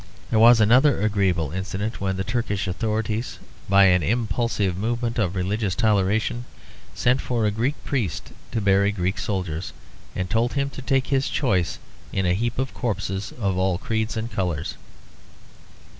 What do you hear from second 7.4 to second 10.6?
a Greek priest to bury Greek soldiers, and told